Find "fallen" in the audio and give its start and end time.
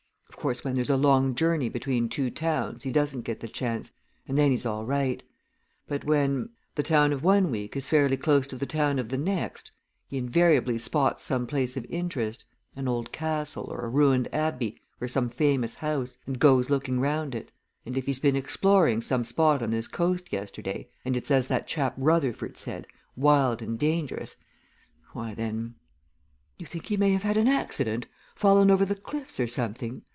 28.33-28.71